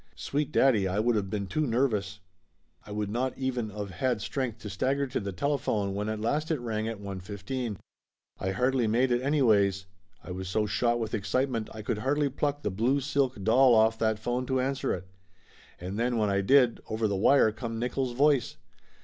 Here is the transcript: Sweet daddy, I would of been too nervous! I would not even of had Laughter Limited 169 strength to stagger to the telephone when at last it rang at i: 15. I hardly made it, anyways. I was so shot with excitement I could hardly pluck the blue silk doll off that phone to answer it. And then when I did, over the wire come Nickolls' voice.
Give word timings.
Sweet 0.15 0.51
daddy, 0.51 0.87
I 0.87 0.97
would 0.97 1.15
of 1.15 1.29
been 1.29 1.45
too 1.45 1.67
nervous! 1.67 2.21
I 2.87 2.91
would 2.91 3.11
not 3.11 3.37
even 3.37 3.69
of 3.69 3.91
had 3.91 4.17
Laughter 4.17 4.41
Limited 4.41 4.43
169 4.47 4.53
strength 4.55 4.57
to 4.57 4.69
stagger 4.71 5.05
to 5.05 5.19
the 5.19 5.31
telephone 5.31 5.93
when 5.93 6.09
at 6.09 6.19
last 6.19 6.49
it 6.49 6.59
rang 6.59 6.87
at 6.87 6.99
i: 6.99 7.19
15. 7.19 7.77
I 8.39 8.49
hardly 8.49 8.87
made 8.87 9.11
it, 9.11 9.21
anyways. 9.21 9.85
I 10.23 10.31
was 10.31 10.47
so 10.49 10.65
shot 10.65 10.99
with 10.99 11.13
excitement 11.13 11.69
I 11.71 11.83
could 11.83 11.99
hardly 11.99 12.29
pluck 12.29 12.63
the 12.63 12.71
blue 12.71 12.99
silk 12.99 13.43
doll 13.43 13.75
off 13.75 13.99
that 13.99 14.17
phone 14.17 14.47
to 14.47 14.59
answer 14.59 14.91
it. 14.91 15.05
And 15.79 15.99
then 15.99 16.17
when 16.17 16.31
I 16.31 16.41
did, 16.41 16.79
over 16.89 17.07
the 17.07 17.15
wire 17.15 17.51
come 17.51 17.79
Nickolls' 17.79 18.15
voice. 18.15 18.57